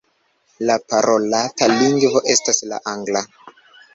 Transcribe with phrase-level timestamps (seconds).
[0.69, 3.23] La parolata lingvo estas la angla.